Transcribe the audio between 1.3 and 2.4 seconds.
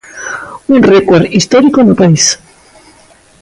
histórico no país.